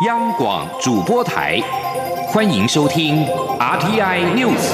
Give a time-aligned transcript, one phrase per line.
[0.00, 1.60] 央广主播台，
[2.26, 3.26] 欢迎收听
[3.60, 4.72] RTI News。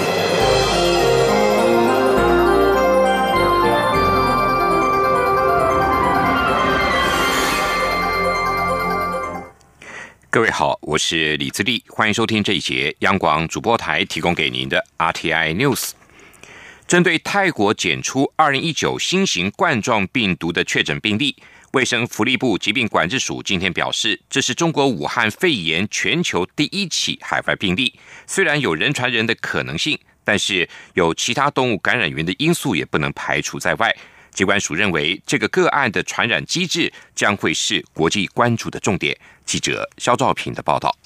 [10.30, 15.90] 各位好，我是李自立，欢迎收听这一节央广主播台提供给您的 RTI News。
[16.86, 21.36] 针对泰国检出二零一九新型冠状病毒的确诊病例。
[21.72, 27.92] 卫生福利部疾病管制署今天表示，这是中国武汉肺炎全球第一起海外病例。
[28.26, 33.94] 虽然有人传人的可能性，但是有其他动物感染源的因素也不能排除在外。
[34.30, 39.14] 机关署认为，这个个案的传染机制将会是国际关注的重点。
[39.44, 40.96] 记者肖兆平的报道。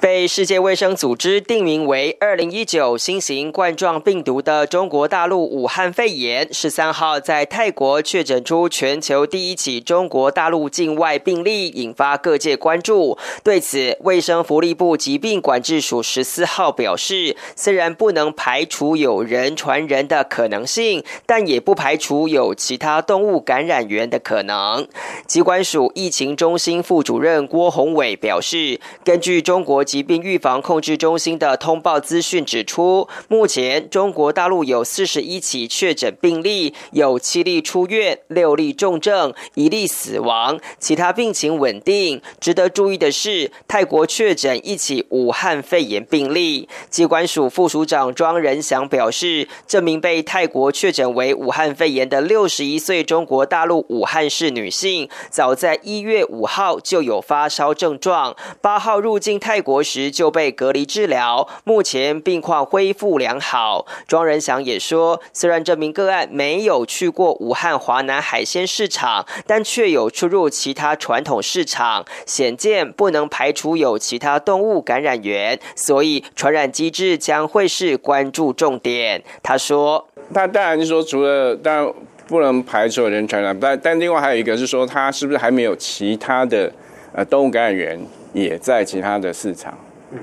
[0.00, 13.18] 被世界卫生组织定名为二零一九新型冠状病毒的中国大陆武汉肺炎，十三号在泰国确诊出全球第一起中国大陆境外病例，引发各界关注。
[13.44, 24.88] 对此，卫生福利部疾病管制署十四号表示，虽然不能排除有人传人的可能性，但也不排除有其他动物感染源的可能。
[25.26, 29.57] 疾管署疫情中心副主任郭宏伟表示，根据中。
[29.58, 42.22] 中国疾病预防控制中心的通报资讯指出，目前中国大陆有四十一起确诊病例，有七例出院，六例重症，一例死亡，其他病情稳定。
[42.38, 46.68] 值得注意的是，泰国确诊一起武汉肺炎病例。
[46.88, 59.47] 机关署副署长庄仁祥表示，这名被泰国确诊为武汉肺炎的六十一岁中国大陆武汉市女性，早在一月五号就有发烧症状，八号入境泰。
[59.48, 63.86] 泰国时就被隔离治疗，目前病况恢复良好。
[64.06, 79.24] 庄仁祥也说，虽然这名个案没有去过武汉华南海鲜市场，但却有出入其他传统市场，显见不能排除有其他动物感染源，所以传染机制将会是关注重点。
[79.42, 81.90] 他说：“他当然是说，除了但
[82.26, 86.70] 不能排除人传染，但但另外还有一个是说，他是不是还没有其他的
[87.12, 87.98] 呃动物感染源？”
[88.34, 89.76] 也在其他的市场，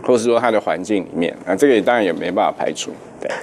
[0.03, 2.91] 或是说它的环境里面，啊，这个当然也没办法排除。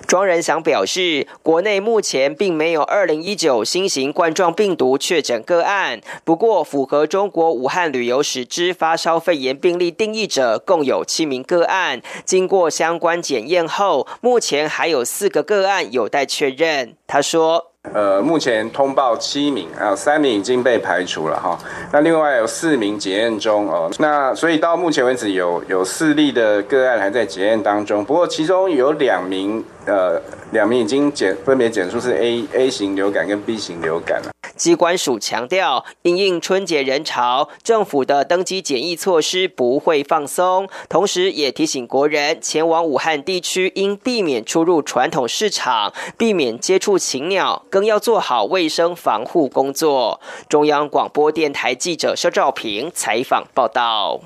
[0.07, 16.95] 庄仁祥表示，国内目前并没有二零一九新型冠状病毒确诊个案，不过符合中国武汉旅游史之发烧肺炎病例定义者共有七名个案，经过相关检验后，目前还有四个个案有待确认。
[17.07, 17.69] 他说。
[17.93, 21.59] 呃，目前通报七名，还有三名已经被排除了哈。
[21.93, 23.91] 那另外有四名检验中哦。
[23.99, 30.21] 那所以到目前为止有有四例的个案还在检验当中，不过其中有两名呃
[30.53, 34.31] 两名已经检分别检出是 A A 型流感跟 B 型流感了。
[34.55, 40.69] 机关署强调，因应春节人潮，政府的登机检疫措施不会放松。
[40.89, 50.21] 同时，也提醒国人前往武汉地区应避免出入传统市场，避免接触禽鸟，更要做好卫生防护工作。
[50.49, 54.21] 中央广播电台记者肖兆平采访报道。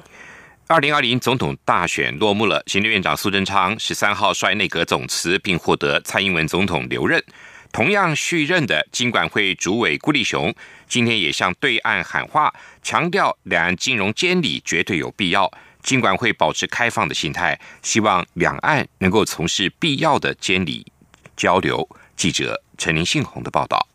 [0.68, 7.22] 二零二零总统大选落幕了，行政院长苏贞昌十三号率内阁总辞，并获得蔡英文总统留任。
[7.70, 10.52] 同样续任的金管会主委顾立雄，
[10.88, 15.48] 今天也向对岸喊话，强调两岸金融监理绝对有必要，
[15.84, 20.84] 金管会保持开放的心态，希望两岸能够从事必要的监理
[21.36, 21.88] 交流。
[22.16, 23.86] 记者陈林信宏的报道。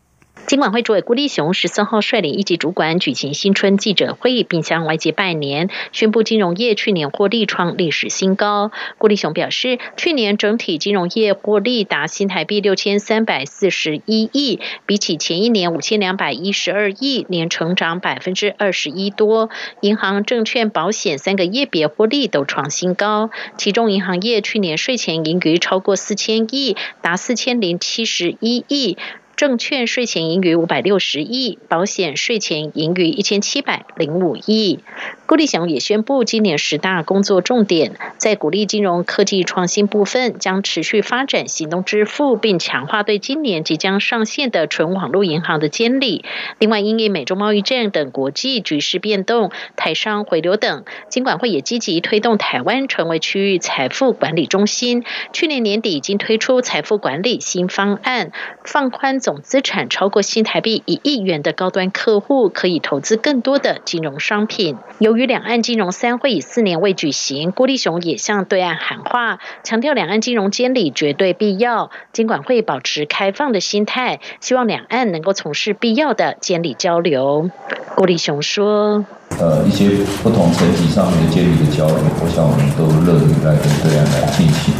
[0.52, 8.70] 金管会主委郭立雄十四号率领一级主管举行新春记者会，并向外界拜年，宣布金融业去年获利创历史新高。
[8.98, 19.48] 郭立雄表示，去年整体金融业获利达新台币六千三百四十一亿，比起前一年五千两百一十二亿，年成长百分之二十一多。
[19.80, 28.98] 银行、证券、保险三个业别获利都创新高，其中银行业去年税前盈余超过四千亿，达四千零七十一亿。
[29.42, 34.78] 证券税前盈余五百六十亿，保险税前盈余一千七百零五亿。
[35.26, 46.24] 郭立祥也宣布，今年十大工作重点在鼓励金融科技创新部分，将持续发展行动支付，并强化对今年即将上线的纯网络银行的监理。
[46.60, 55.02] 另外，因应美中贸易战等国际局势变动、台商回流等，金管会也积极推动台湾成为区域财富管理中心。
[55.32, 58.30] 去年年底已经推出财富管理新方案，
[58.62, 64.76] 放宽总总资产超过新台币一亿元的高端客户，可以投资更多的金融商品。
[64.98, 77.48] 由于两岸金融三会以四年未举行，郭立雄也向对岸喊话，强调两岸金融监理绝对必要，监管会保持开放的心态，希望两岸能够从事必要的监理交流。
[77.94, 79.06] 郭立雄说
[79.40, 79.88] ：“呃，一些
[80.22, 84.74] 不同层级上面的监理的交流，我想我们都乐于来跟对岸来进行。”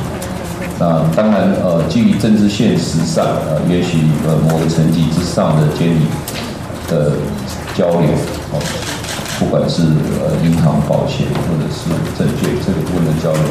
[0.78, 6.06] 那当然，呃，基于政治现实上，呃，也许呃某个层级之上的监理
[6.88, 7.12] 的
[7.76, 8.10] 交流，
[8.50, 8.58] 哦，
[9.38, 13.42] 不管是呃银行、保险或者是证券这个部分的交流，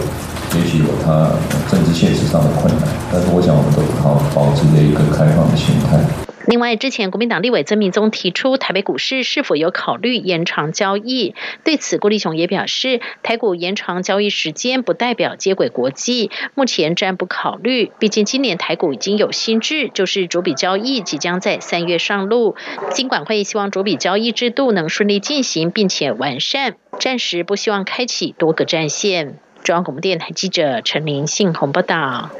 [0.60, 1.32] 也许有它
[1.72, 6.31] 政治现实上的困难，但是我想我们都好保持着一个开放的心态。
[6.48, 17.92] 另外，之前国民党立委曾明宗提出台北股市是否有考虑延长交易，对此郭立雄也表示，台股延长交易时间不代表接轨国际，目前暂不考虑。
[18.00, 22.56] 毕竟今年台股已经有新制，就是逐笔交易即将在三月上路，
[22.92, 29.38] 金管会希望逐笔交易制度能顺利进行并且完善，暂时不希望开启多个战线。
[29.64, 32.32] 中央广播电台记者陈林信鸿报道。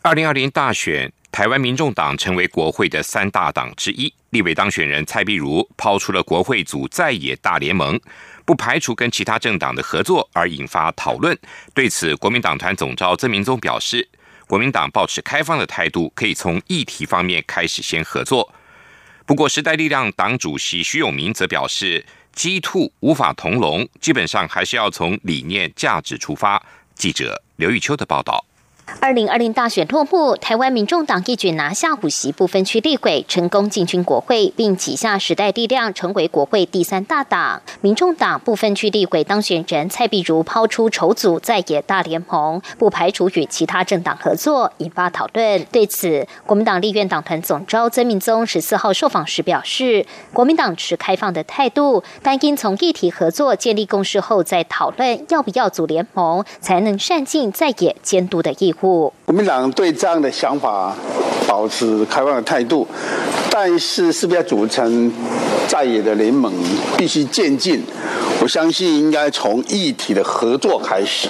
[0.00, 1.12] 二零二零大选。
[1.34, 8.00] 台湾民众党成为国会的三大党之一，立委当选人蔡碧如抛出了国会组在野大联盟，
[8.44, 11.36] 不排除跟其他政党的合作，而引发讨论。
[11.74, 14.08] 对此，国民党团总召曾明宗表示，
[14.46, 18.54] 国民党保持开放的态度，可以从议题方面开始先合作。
[19.26, 26.64] 不过，时代力量党主席徐永明则表示，鸡兔无法同笼，基本上还是要从理念价值出发。
[26.94, 28.46] 记者刘玉秋的报道。
[29.00, 37.62] 二零二零大选落幕，台湾民众党一举拿下五席不分区立委，成功进军国会，并挤下时代力量，成为国会第三大党。
[37.80, 45.64] 民众党不分区立委当选人蔡碧如抛出筹组在野大联盟，不排除与其他政党合作，引发讨论。
[45.72, 58.73] 对此，国民党立院党团总召曾明宗十四号受访时表示，国民党持开放的态度，但应从议题合作建立共识后再讨论要不要组联盟，才能善尽在野监督的义务。
[58.80, 60.94] 国民党对这样的想法
[61.46, 62.86] 保持开放的态度，
[63.50, 65.10] 但是是不是要组成
[65.68, 66.52] 在野的联盟，
[66.96, 67.82] 必须渐进。
[68.42, 71.28] 我相信应该从议题的合作开始。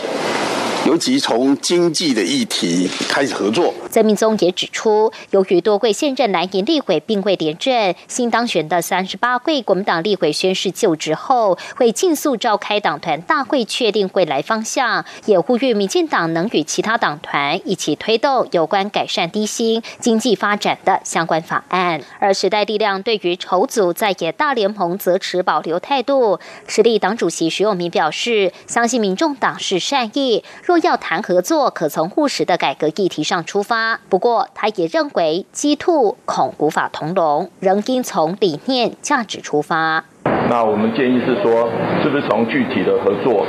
[0.86, 3.72] 尤其从经济的议题开始合作。
[3.90, 15.06] 曾明宗也指出，由于多位现任蓝营立委并未连任，新当选的三十八位国民党立委宣誓就职后，会尽速召开党团大会，确定未来方向。
[15.24, 22.02] 也呼吁民进党能与其他党团一起推动有关改善低薪经济发展的相关法案。
[22.18, 26.38] 而时代力量对于筹组在野大联盟则持保留态度。
[26.68, 30.44] 实力党主席徐永明表示，相信民众党是善意。
[30.62, 34.00] 若要谈合作，可从务实的改革议题上出发。
[34.08, 40.04] 不过，他也认为鸡兔恐无法同笼，仍应从理念价值出发。
[40.48, 41.68] 那我们建议是说，
[42.02, 43.46] 是不是从具体的合作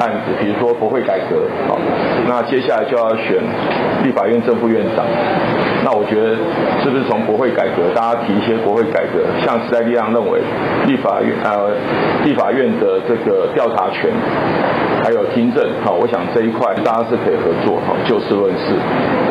[0.00, 1.78] 案子，比如说国会改革，好，
[2.26, 3.42] 那接下来就要选
[4.02, 5.04] 立法院正副院长。
[5.84, 6.36] 那我觉得，
[6.82, 10.40] 是不是从国会改革，大家提一些国会改革，像时代力量认为，
[10.86, 11.70] 立法院呃，
[12.24, 14.10] 立法院的这个调查权，
[15.02, 18.78] 还有听证，好，我想这一块大家是可以合作，好，就事论事。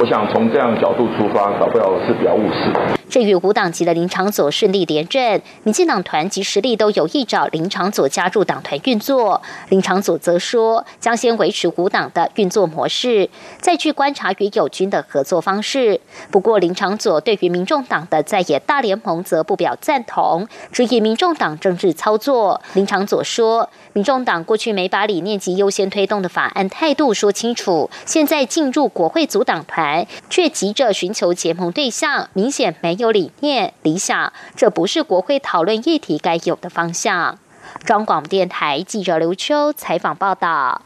[0.01, 2.69] 我想从这样角度出发，搞不了是比较务实。
[3.09, 9.41] 至于无党籍的林长佐顺利连任，民进党团及实力都有意找林长佐加入党团运作。
[9.69, 13.29] 林长佐则说，将先维持无党的运作模式，
[13.59, 15.99] 再去观察与友军的合作方式。
[16.31, 22.61] 不过，林长佐对于民众党的在野大联盟则不表赞同，质疑民众党政治操作。
[22.73, 32.95] 林长佐说，民众党过去没把理念及优先推动的法案态度说清楚，现在进入国会组党团，却急着寻求结盟对象，明显没。
[33.01, 37.39] 有理念、理想，这不是国会讨论议题该有的方向。
[37.83, 40.83] 中广电台记者刘秋采访报道。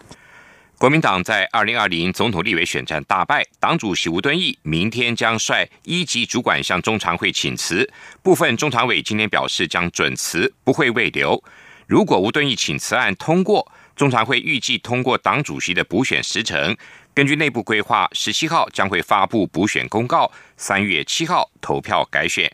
[0.77, 7.91] 国民党在二零二零总统立委选战大败，党主席吴敦义明天将率一级主管向中常会请辞，
[8.23, 11.43] 部分中常委今天表示将准辞，不会未留。
[11.85, 16.75] 如果吴敦义请辞案通过，中常会预计通过党主席的补选时程。
[17.13, 22.51] 根据内部规划，十七号将会发布补选公告，三月七号投票改选。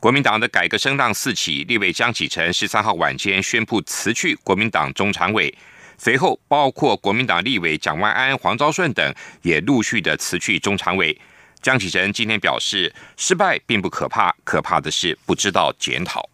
[0.00, 5.52] 国民党的改革声浪四起，立委江启臣十三号晚间宣布辞去国民党中常委，
[5.98, 11.20] 随后包括国民党立委蒋万安、黄昭顺等也陆续的辞去中常委。
[11.60, 16.30] 江启臣今天表示，失败并不可怕，可怕的是不知道检讨。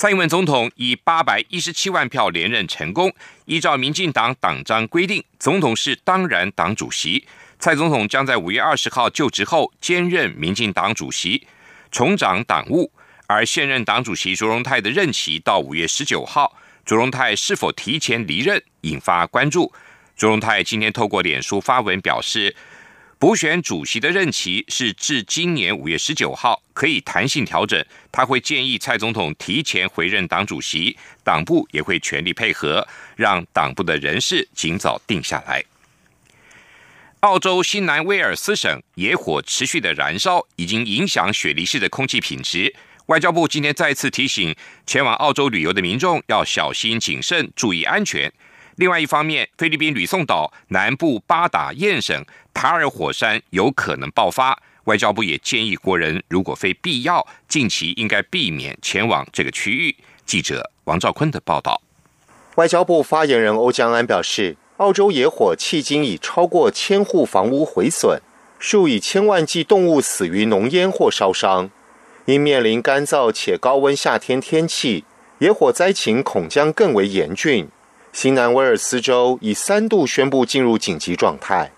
[0.00, 3.14] 蔡英文总统以八百一十七万票连任成功。
[3.44, 7.26] 依照民进党党章规定，总统是当然党主席，
[7.58, 11.46] 蔡总统将在五月二十号就职后兼任民进党主席，
[11.90, 12.90] 重掌党务。
[13.26, 19.70] 而现任党主席卓荣泰的任期到五月十九号，卓荣泰是否提前离任引发关注。
[20.16, 22.56] 卓荣泰今天透过脸书发文表示，
[23.20, 27.84] 补选主席的任期是至今年五月十九号，可以弹性调整。
[28.10, 35.62] 他会建议蔡总统提前回任党主席，党部也会全力配合，让党部的人事尽早定下来。
[37.20, 42.74] 澳洲新南威尔斯省野火持续的燃烧，已经影响雪梨市的空气品质。
[43.08, 48.32] 外交部今天再次提醒前往澳洲旅游的民众要小心谨慎，注意安全。
[48.80, 59.94] 另外一方面，菲律宾吕宋岛南部巴达燕省塔尔火山有可能爆发，外交部也建议国人如果非必要，近期应该避免前往这个区域。
[60.24, 61.82] 记者王兆坤的报道。
[62.54, 68.20] 外交部发言人欧江安表示，澳洲野火迄今已超过千户房屋毁损，
[68.58, 71.68] 数以千万计动物死于浓烟或烧伤。
[72.24, 75.04] 因面临干燥且高温夏天天气，
[75.40, 77.68] 野火灾情恐将更为严峻。
[78.12, 81.72] 新南威尔斯州已三度宣布进入紧急状态。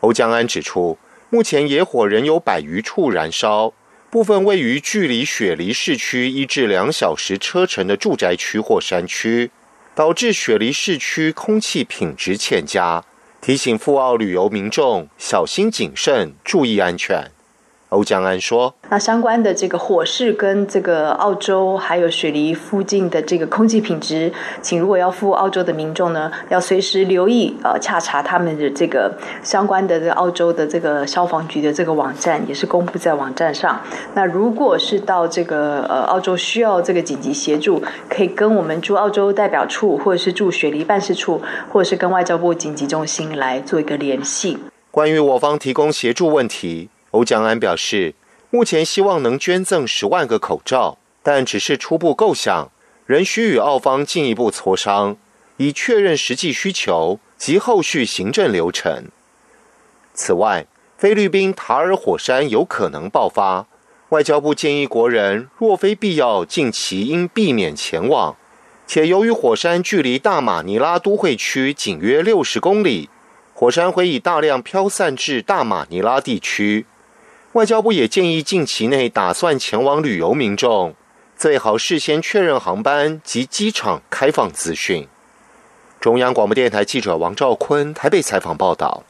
[0.00, 0.98] 欧江安指出，
[1.30, 3.72] 目前野火仍有百余处燃烧，
[4.10, 9.50] 部分位于距离雪梨市区一至两小时车程的住宅区或山区，
[9.94, 13.04] 导致雪梨市区空气品质欠佳。
[13.40, 17.30] 提醒赴澳旅游民众小心谨慎，注意安全。
[17.92, 24.32] 欧江安说：“那相关的这个火势跟这个澳洲还有雪梨附近的这个空气品质，
[24.62, 33.78] 请如果要赴澳洲的民众呢，要随时留意呃洽查他们的这个相关的这个澳洲的这个消防局的这个网站，也是公布在网站上。
[34.14, 44.56] 那如果是到这个呃澳洲需要这个紧急协助，可以跟我们驻澳洲代表处，或者是驻雪梨办事处，或者是跟外交部紧急中心来做一个联系。
[44.90, 48.14] 关于我方提供协助问题。”欧江安表示，
[48.50, 52.70] 目前希望能捐赠十万个口罩，但只是初步构想，
[53.06, 55.16] 仍需与澳方进一步磋商，
[55.58, 59.04] 以确认实际需求及后续行政流程。
[60.14, 60.66] 此外，
[60.96, 63.66] 菲律宾塔尔火山有可能爆发，
[64.08, 68.36] 外交部建议国人若非必要，近期应避免前往。
[68.86, 73.08] 且由于火山距离大马尼拉都会区仅约六十公里，
[73.52, 76.86] 火山灰已大量飘散至大马尼拉地区。
[77.52, 80.94] 外交部也建议，近期内打算前往旅游民众，
[81.36, 85.06] 最好事先确认航班及机场开放资讯。
[86.00, 89.04] 中央广播电台记者王兆坤台北采访报道：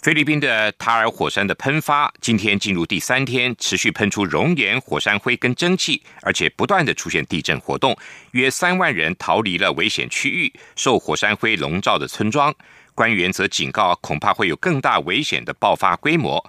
[0.00, 7.96] 菲律宾的塔尔火山的喷发，今天进入第三天，持续喷出熔岩、火山灰跟蒸汽，而且不断的出现地震活动，
[8.30, 12.54] 约三万人逃离了危险区域，受火山灰笼罩的村庄。
[12.94, 16.48] 官员则警告，恐怕会有更大危险的爆发规模。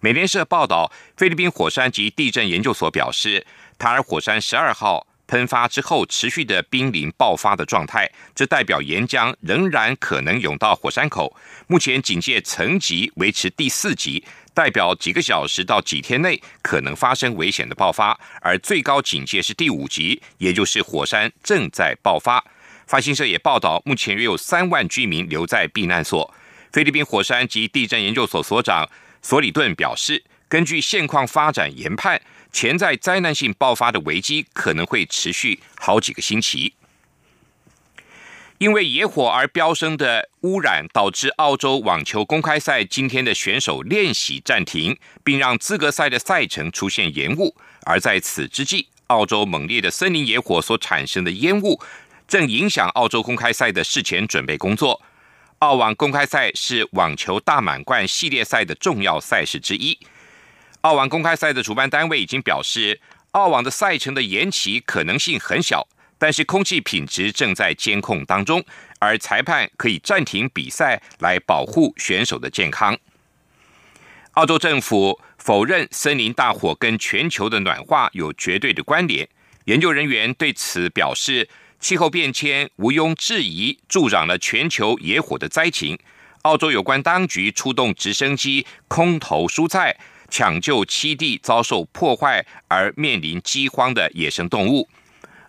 [0.00, 3.44] 美联社报道，菲律宾火山及地震研究所表示，
[3.76, 11.36] 塔尔火山十二号喷发之后持续的濒临爆发的状态，这代表岩浆仍然可能涌到火山口。
[11.66, 14.24] 目前警戒层级维持第四级，
[14.54, 22.44] 代表几个小时到几天内可能发生危险的爆发；而最高警戒是第五级，也就是火山正在爆发。
[22.86, 26.32] 发行社也报道，目前约有三万居民留在避难所。
[26.72, 28.88] 菲律宾火山及地震研究所所长。
[29.22, 32.20] 索里顿表示，根据现况发展研判，
[32.52, 36.74] 潜在灾难性爆发的危机可能会持续好几个星期。
[38.58, 47.54] 因为野火而飙升的污染，导致澳洲网球公开赛今天的选手练习暂停，并让资格赛的赛程出现延误。
[47.84, 51.80] 而在此之际，澳洲猛烈的森林野火所产生的烟雾，
[52.26, 55.00] 正影响澳洲公开赛的事前准备工作。
[55.58, 59.98] 澳网公开赛是网球大满贯系列赛的重要赛事之一。
[60.82, 63.00] 澳网公开赛的主办单位已经表示，
[63.32, 68.64] 澳网的赛程的延期可能性很小，但是空气品质正在监控当中，
[69.00, 72.96] 而裁判可以暂停比赛来保护选手的健康。
[74.34, 79.28] 澳洲政府否认森林大火跟全球的暖化有绝对的关联，
[79.64, 81.48] 研究人员对此表示。
[81.80, 85.98] 气候变迁毋庸置疑助长了全球野火的灾情。
[86.42, 89.96] 澳洲有关当局出动直升机空投蔬菜，
[90.30, 94.88] 抢救七地遭受破坏而面临饥荒的野生动物。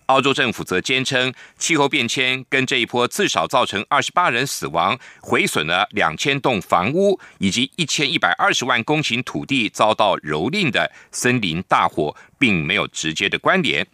[0.07, 13.85] 澳洲政府则坚称，气候变迁跟这一波至少造成二十八人死亡、毁损了两千栋房屋以及一千一百二十万公顷土地遭到蹂躏的森林大火，并没有直接的关联。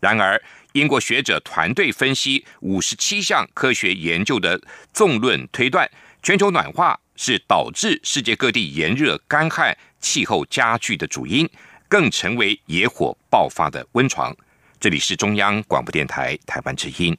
[0.00, 0.40] 然而，
[0.74, 4.60] 英国学者团队分析五十七项科学研究的
[4.92, 5.88] 纵论推断，
[6.20, 11.48] 全球暖化是导致世界各地炎热、干旱、气候加剧的主因，
[11.88, 14.36] 更成为野火爆发的温床。
[14.80, 17.16] 这里是中央广播电台台湾之音。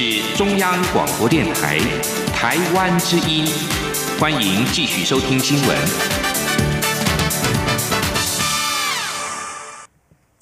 [0.00, 1.76] 是中央广播电台
[2.32, 3.44] 台湾之音，
[4.20, 5.76] 欢迎继续收听新闻。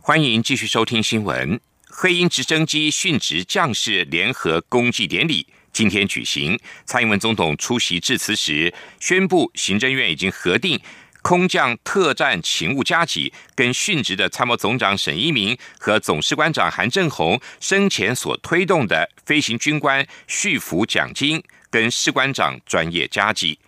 [0.03, 1.59] 欢迎继续收听新闻。
[1.87, 10.79] 黑鹰直升机殉职将士联合公祭典礼今天举行，蔡英文总统出席致辞时宣布，行政院已经核定。
[11.27, 23.59] 空降特战勤务加给跟殉职的参谋总长沈一鸣和总士官长韩正宏生前所推动的飞行军官续服奖金跟士官长专业加给，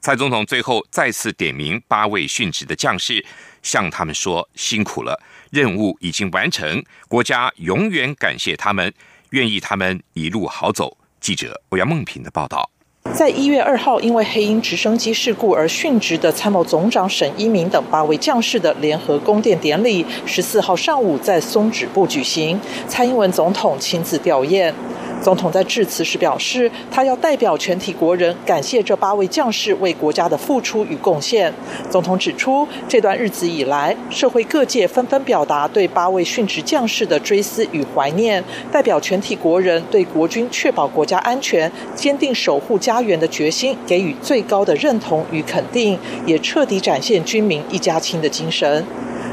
[0.00, 3.26] 蔡总统最后再次点名八位殉职的将士，
[3.64, 5.20] 向他们说辛苦了，
[5.50, 8.94] 任务已经完成，国家永远感谢他们，
[9.30, 10.96] 愿意他们一路好走。
[11.18, 12.70] 记者欧阳梦平的报道。
[13.14, 24.72] 在一月二号，因为黑鹰直升机事故而殉职的参谋总长沈一鸣等八位将士的联合供电典礼，十四号上午在松指部举行，蔡英文总统亲自吊唁。
[25.20, 31.52] 总统在致辞时表示，他要代表全体国人感谢这八位将士为国家的付出与贡献。
[31.90, 48.84] 总统指出，这段日子以来，社会各界纷纷表达对八位殉职将士的追思与怀念，代表全体国人对国军确保国家安全、坚定守护家园的决心给予最高的认同与肯定，也彻底展现军民一家亲的精神。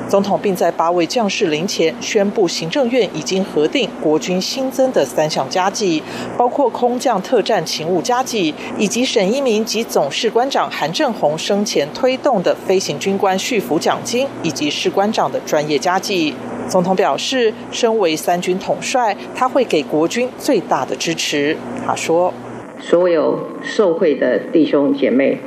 [0.07, 6.01] 总统并在八位将士灵前宣布，行政院已经核定国军新增的三项加计，
[6.38, 16.33] 包括空降特战勤务加计，以及沈一鸣及总士官长韩正宏生前推动的飞行军官续服奖金，以及士官长的专业加计。
[16.69, 21.57] 总统表示，身为三军统帅，他会给国军最大的支持。
[21.85, 22.31] 他说
[22.79, 25.39] ：“所有受惠的弟兄姐妹，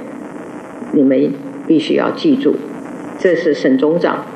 [0.92, 1.32] 你们
[1.66, 2.56] 必须要记住，
[3.18, 4.26] 这是沈总长。”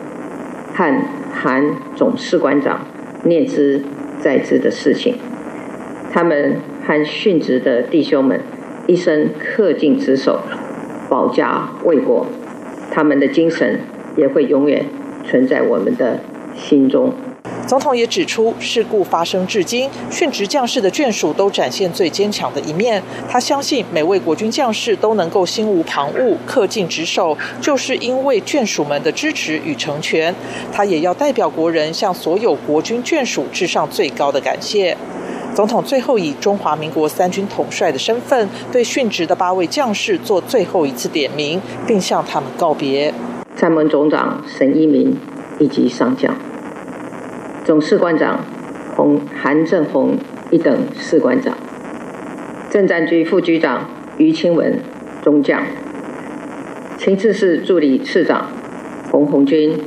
[0.75, 1.02] 和
[1.33, 2.87] 韩总士官长
[3.25, 3.83] 念兹
[4.21, 5.17] 在兹的事情，
[6.11, 8.40] 他们和殉职的弟兄们
[8.87, 10.40] 一生恪尽职守，
[11.09, 12.27] 保家卫国，
[12.90, 13.81] 他们的精神
[14.16, 14.87] 也会永远
[15.25, 16.20] 存在我们的
[16.55, 17.12] 心中。
[17.73, 23.03] 总统也指出，事故发生至今，殉职将士的眷属都展现最坚强的一面。
[23.27, 30.35] 他相信每位国军将士都能够心无旁骛、恪尽职守，就是因为眷属们的支持与成全。
[30.71, 34.95] 他也要代表国人向所有国军眷属致上最高的感谢。
[35.55, 43.15] 总统最后以中华民国三军统帅的身份，对殉职的八位将士做最后一次点名，并向他们告别。
[43.57, 45.17] 参谋总长沈一鸣
[45.59, 46.37] 以及上将。
[47.64, 48.40] 总士官长
[48.96, 50.18] 洪韩正洪
[50.51, 51.55] 一等士官长，
[52.70, 54.81] 政战局副局长于清文
[55.22, 55.62] 中将，
[56.98, 58.48] 情治室助理次长
[59.12, 59.79] 洪红军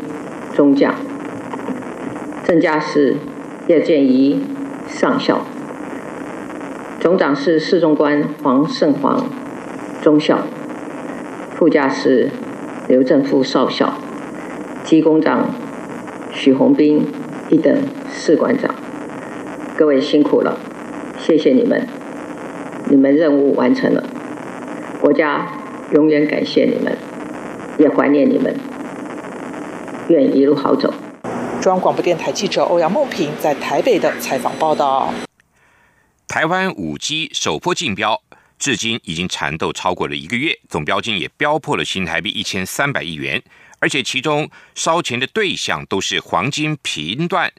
[0.55, 0.95] 中将，
[2.45, 3.17] 正驾驶
[3.67, 4.41] 叶建仪
[4.88, 5.41] 上校，
[7.01, 9.27] 总长室侍中官黄胜煌
[10.01, 10.39] 中校，
[11.53, 12.29] 副驾驶
[12.88, 13.95] 刘正富少校，
[14.85, 15.49] 机工长
[16.31, 17.05] 许宏斌。
[17.49, 18.73] 一等士官长，
[19.77, 20.58] 各位辛苦了，
[21.19, 21.88] 谢谢你们，
[22.89, 24.03] 你们任务完成了，
[24.99, 25.47] 国家
[25.93, 26.97] 永远感谢你们，
[27.77, 28.60] 也怀念你们，
[30.10, 30.91] 愿一路好走。
[31.62, 35.13] 中央广播电台记者欧阳梦平在台北的采访报道。
[36.27, 38.19] 台湾五 G 首波竞标，
[38.58, 43.43] 至今已经缠斗超过了一个月，总标金也飙破了新台币一千三百亿元。
[43.86, 47.54] 而且其中烧钱的对象都是黄金频段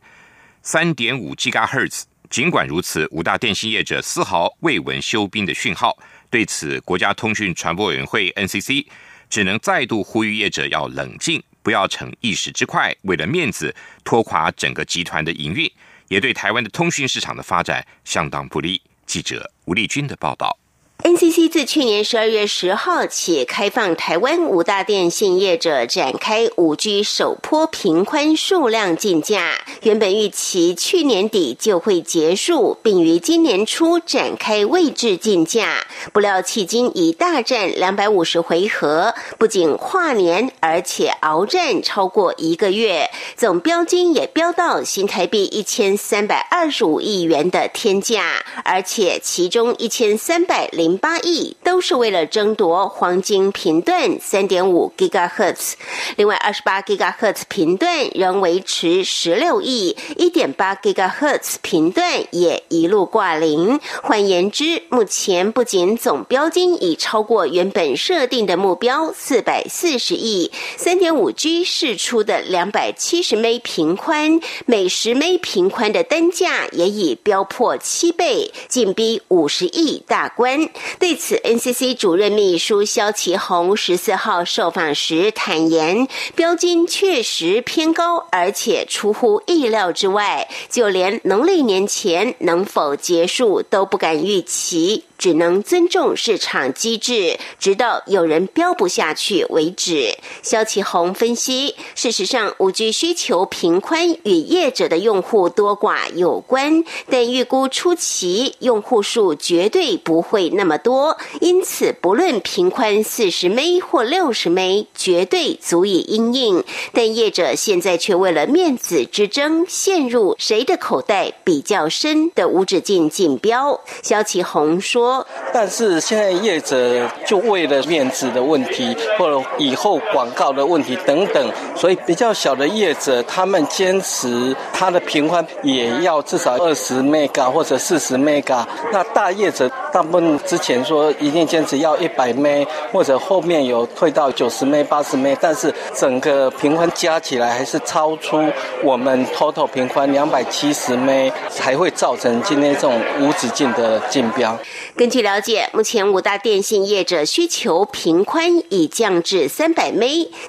[0.61, 2.03] 三点五 GHz。
[2.29, 5.97] 尽管如此，五大电信业者丝毫未闻休兵的讯号。
[6.29, 8.85] 对此，国家通讯传播委员会 NCC
[9.31, 15.71] 只能再度呼吁业者要冷静，不要逞一时之快，为了面子拖垮整个集团的营运，
[16.09, 18.83] 也对台湾的通讯市场的发展相当不利。
[19.07, 20.59] 记者吴丽君的报道。
[21.07, 55.75] NCC 自去年十二月十号起开放台湾五大电信业者展开五 G 首波频宽数量竞价，原本预期去年底就会结束，并于今年初展开位置竞价，不料迄今已大战两百五十回合，不仅跨年，而且鏖战超过一个月，总标金也飙到新台币一千三百二十五亿元的天价，而且其中一千三百零八亿都是为了争夺黄金频段三点五 gigahertz，
[56.17, 63.81] 另外二十八 gigahertz 频段仍维持十六亿，一点八 gigahertz 频段也一路挂零。
[64.03, 80.69] 换言之，目前不仅总标金已超过原本设定的目标四百四十亿，三点五 G 试出的两百七十 m 频宽，每十 m 频宽的单价也已飙破七倍，紧逼五十亿大关。
[80.99, 95.05] 对此，NCC 主任秘书肖其宏十四号受访时坦言，标金确实偏高，而且出乎意料之外，就连农历年前能否结束都不敢预期。
[95.19, 100.15] 只能尊重市场机制，直到有人标不下去为止。
[100.43, 116.63] 肖启宏分析，事实上，五 G 需求频宽与业者的用户多寡有关，但预估初期用户数绝对不会那么多，因此不论频宽四十 m 或六十 m 绝对足以应应。
[116.93, 123.81] 但业者现在却为了面子之争，陷入谁的口袋比较深的无止境竞标。
[124.03, 125.06] 肖启宏说。
[125.53, 126.77] 但是现在业者
[127.25, 138.65] 就为了面子的问题，或者以后广告的问题等等，所以比较小的业者，他们坚持它的频宽也要至少二十 mega 或者四十 mega。
[138.93, 148.45] 那大业者大部分之前说一定坚持要一百 meg，或者后面有退到九十 meg 八十 meg，但是整个频宽加起来还是超出
[148.83, 154.57] 我们 total 频宽两百七十 m 才会造成今天这种无止境的竞标。
[154.97, 160.03] 根据了解，目前五大电信业者需求频宽已降至三百 m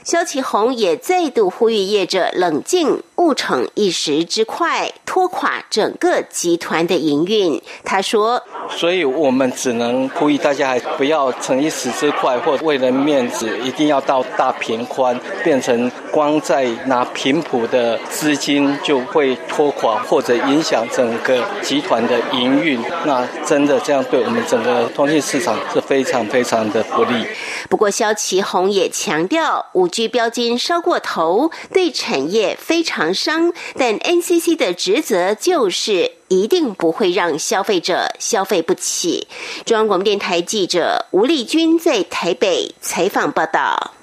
[0.05, 7.59] 肖启宏也再度呼吁业者冷静，勿逞一时之快，拖垮整个集团的营运。
[7.83, 22.79] 他说：“所以我们只能呼吁大家，还不要逞一时之快，或为了面子，一定要到大平宽，变成光在拿平谱的资金就会拖垮或者影响整个集团的营运。
[23.03, 27.25] 那真的这样对我们。”整个通信市场是非常非常的不利。
[27.67, 33.51] 不过，肖其宏也强调，五 G 标金烧过头，对产业非常伤。
[33.75, 39.25] 但 NCC 的职则就是一定不会让消费者消费不起。
[39.65, 43.93] 中央广播电台记者吴丽君在台北采访报道。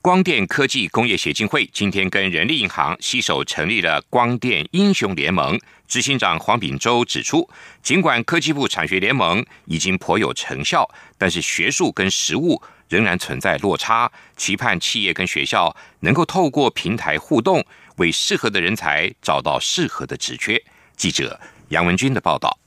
[0.00, 5.60] 光电科技工业协进会今天跟人力银行携手成立了光电英雄联盟。
[5.92, 7.46] 执行长黄炳洲指出，
[7.82, 14.10] 尽管科技部产学联盟已经颇有成效，但是学术跟实务仍然存在落差。
[14.34, 17.62] 期盼企业跟学校能够透过平台互动，
[17.96, 20.58] 为适合的人才找到适合的职缺。
[20.96, 22.61] 记者杨文军的报道。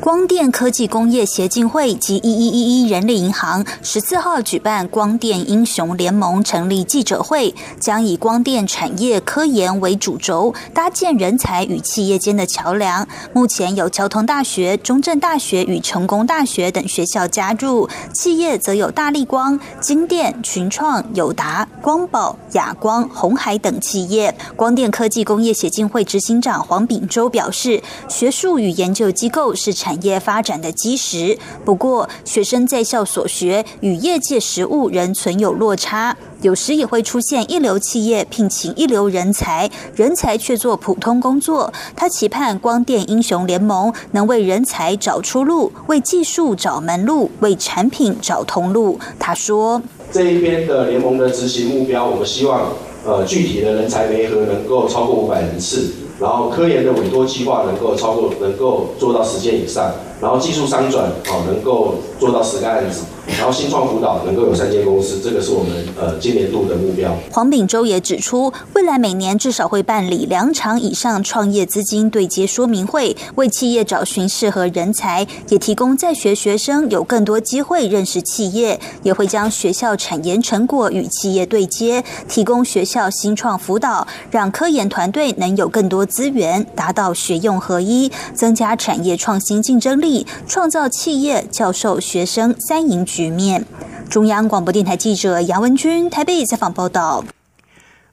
[0.00, 13.06] 光电科技工业协进会及一一一一人力银行十四号举办光电英雄联盟成立记者会，将以光电产业科研为主轴，搭建人才与企业间的桥梁。
[13.32, 24.34] 目前有交通大学、中正大学与成功大学等学校加入，企业则有大力光、金电、群创、友达、光宝、亚光、红海等企业。
[24.54, 29.54] 光电科技工业协进会执行长黄炳洲表示，学术与研究机构。
[29.54, 31.36] 是产业发展的基石。
[31.62, 41.70] 不过，学生在校所学与业界实务仍存有落差，有时也会出现一流企业聘请一流人才，人才却做普通工作。
[41.94, 48.98] 他期盼光电英雄联盟能为人才找出路，为技术找门路，为产品找通路。
[49.18, 52.72] 他说：“这一边的联盟的执行目标，我们希望
[53.04, 63.02] 呃具体的人才媒合能够超过五百人次。”然后科研的委托计划能够超过，能够做到十件以上，然后技术商转哦能够做到十个案子。
[63.26, 67.14] 然后新创辅导能够有三间公司，这个是我们呃今年度的目标。
[67.30, 93.64] 黄炳洲也指出，未来每年至少会办理两场以上创业资金对接说明会，为企业找寻适合人才，也提供在学学生有更多机会认识企业，也会将学校产研成果与企业对接，提供学校新创辅导，让科研团队能有更多资源，达到学用合一，增加产业创新竞争力，创造企业、教授、学生三赢局面。
[94.10, 97.24] 中央广播电台记者杨文君台北采访报道。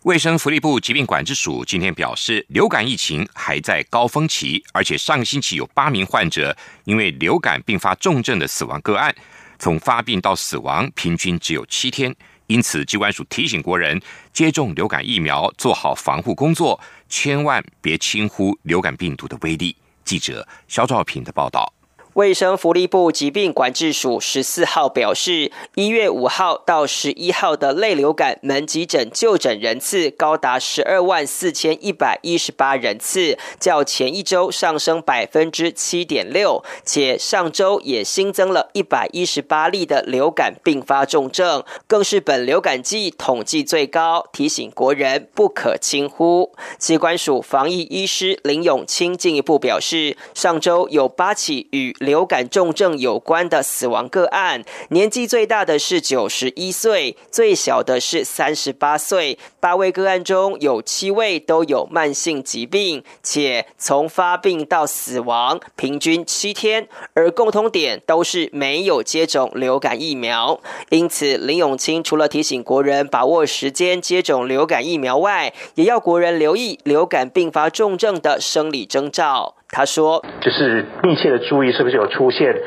[0.04, 9.14] 卫生福利部疾病管制署今天表示，流感疫情还在高峰期，而且上个星期有八名患者因为流感并发重症的死亡个案，
[9.58, 12.16] 从发病到死亡平均只有七天。
[12.46, 14.00] 因此，机关署提醒国人
[14.32, 19.76] 接种流感疫苗，做好防护工作，千万别轻忽流感病毒的威力。
[20.06, 21.74] 记者肖兆平的报道。
[22.16, 46.52] 卫生福利部疾病管制署十四号表示，一月五号到十一号的类流感门急诊就诊人次高达十二万四千一百一十八人次，较前一周上升百分之七点六，且上周也新增了一百一十八例的流感并发重症，更是本流感季统计最高，提醒国人不可轻忽。
[46.78, 59.38] 机关署防疫医师林永清进一步表示，上周有八起与流感重症有关的死亡个案，年纪最大的是九十一岁，最小的是三十八岁。
[59.60, 70.60] 八位个案中有七位都有慢性疾病，且从发病到死亡平均七天，而共通点都是没有接种流感疫苗。
[70.90, 79.56] 因此，林永清除了提醒国人把握时间接种流感疫苗外，也要国人留意流感并发重症的生理征兆。
[79.74, 82.58] 他说：“就是密切的注意，是不是有出现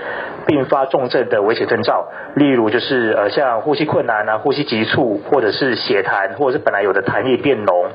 [0.47, 2.09] 并发重症的危险征兆？
[2.35, 7.91] 例如，就是呃，像呼吸困难啊、呼吸急促，或者是血痰，或者是本来有的痰液变浓，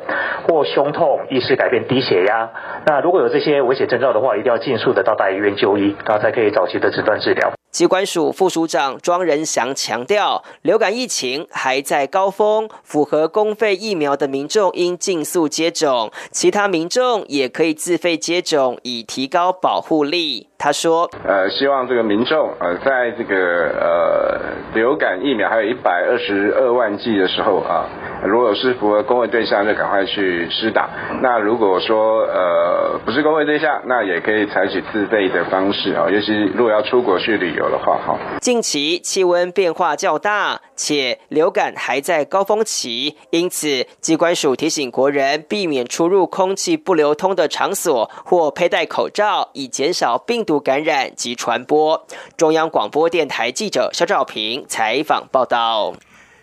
[0.48, 2.52] 或胸痛、意识改变、低血压。
[2.86, 20.48] 那如果有这些危险征兆的话，一定要尽速的到大医院就医，然后才可以早期的诊断治疗。”机关署副署长庄仁祥强调，流感疫情还在高峰，符合公费疫苗的民众应尽速接种，其他民众也可以自费接种，以提高保护力。
[20.58, 23.36] 他说：“呃，希望这个民众呃，在这个
[23.80, 24.42] 呃
[24.74, 27.88] 流感疫苗还有一百二十二万剂的时候啊，
[28.26, 30.90] 如果是符合公卫对象，就赶快去施打。
[31.22, 38.20] 那如果说呃不是公卫对象，那也可以采取自费的方式啊，尤其如果要出国去旅游的话，哈。
[38.42, 52.08] 近期气温变化较大，且流感还在高峰期，因此机关署提醒国人避免出入空气不流通的场所或佩戴口罩，以减少病。”毒感染及传播。
[52.36, 55.94] 中央广播电台记者肖兆平采访报道。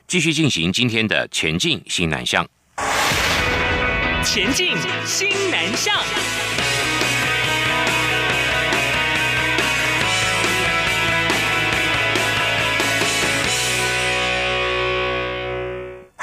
[0.06, 2.46] 继续进行今天的前进新南向。
[4.24, 6.65] 前进新南向。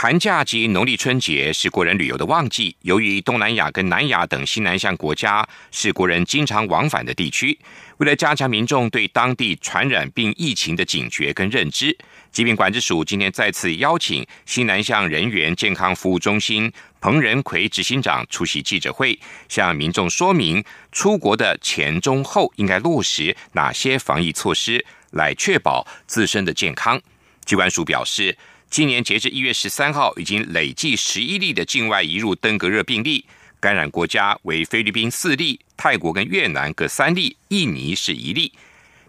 [0.04, 2.76] 寒假及农历春节是国人旅游的旺季。
[2.82, 7.58] 由于东南亚跟南亚等西南向国家是国人经常往返的地区，
[8.00, 11.98] 为了加强民众对当地传染病疫情的警觉跟认知，
[12.34, 20.62] 疾病管制署今天再次邀请西南向人员健康服务中心彭仁奎执行长出席记者会，向民众说明
[20.92, 27.02] 出国的前、中、后应该落实哪些防疫措施，来确保自身的健康。
[27.46, 28.38] 机关署表示。
[28.74, 33.24] 今年截至一月十三号，已经累计十一例的境外移入登革热病例，
[33.60, 38.52] 感染国家为菲律宾四例，泰国跟越南各三例，印尼是一例。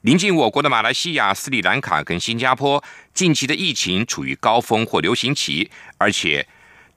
[0.02, 6.46] 临近我国的马来西亚、斯里兰卡跟新加坡，近期的疫情处于高峰或流行期，而且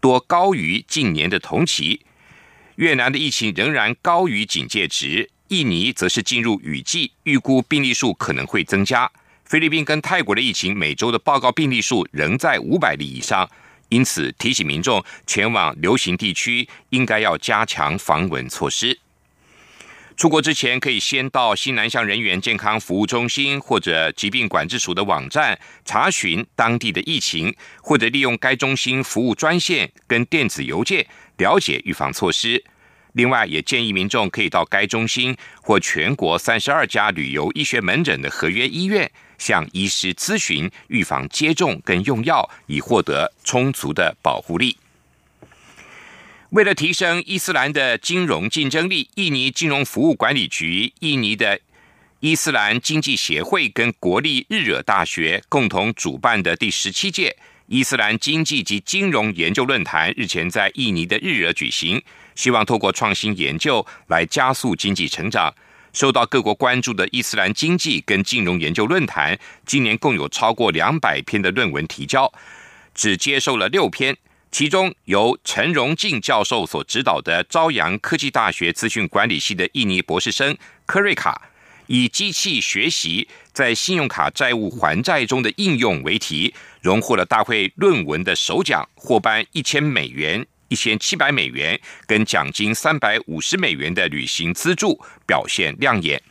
[0.01, 2.01] 多高于近年的同期。
[2.75, 9.09] 越南的疫情仍然高于警戒值，印尼则是进入雨季，预估病例数可能会增加。
[9.47, 13.49] 菲律宾跟泰国的疫情每周的报告病例数仍在五百例以上，
[13.87, 18.99] 因此提醒民众前往流行地区应该要加强防蚊措施。
[20.17, 31.07] 出国之前可以先到新南向人员健康服务中心或者疾病管制署的网站查询当地的疫情，或者利用该中心服务专线跟电子邮件
[31.37, 32.61] 了解预防措施。
[33.13, 39.09] 另外，也建议民众可以到该中心或全国三十二家旅游医学门诊的合约医院。
[39.37, 44.77] 向医师咨询预防接种跟用药，以获得充足的保护力。
[46.51, 51.59] 为了提升伊斯兰的金融竞争力，印尼金融服务管理局、印尼的
[52.21, 57.35] 伊斯兰经济协会跟国立日惹大学共同主办的第十七届
[57.67, 62.01] 伊斯兰经济及金融研究论坛，日前在印尼的日惹举行，
[62.33, 65.53] 希望透过创新研究来加速经济成长。
[65.97, 72.31] 受到各国关注的伊斯兰经济跟金融研究论坛，今年共有超过两百篇的论文提交，
[72.93, 74.15] 只接受了六篇。
[74.51, 80.55] 其中由陈荣进教授所指导的朝阳科技大学资讯管理系的印尼博士生
[80.85, 81.49] 科瑞卡，
[81.87, 96.21] 以机器学习在信用卡债务还债中的应用为题，荣获了大会论文的首奖，获颁一千美元、一千七百美元跟奖金三百五十美元的旅行资助，表现亮眼。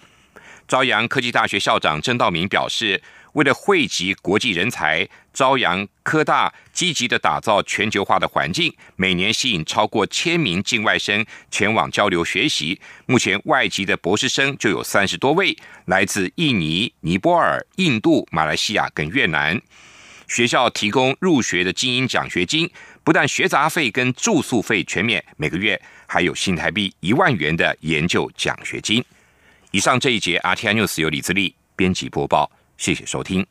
[0.68, 3.03] 朝阳科技大学校长郑道明表示。
[3.37, 12.81] 为了汇集国际人才，朝阳科大积极的打造全球化的环境，每年吸引超过千名境外生前往交流学习。
[13.05, 19.61] 目前外籍的博士生就有三十多位，来自印尼、尼泊尔、印度、马来西亚跟越南。
[20.27, 22.70] 学校提供入学的精英奖学金，
[23.07, 29.03] 不但学杂费跟住宿费全免，每个月还有新台币一万元的研究奖学金。
[29.71, 32.51] 以上这一节 RTI News 由李自立编辑播报。
[32.77, 33.47] 谢谢收听。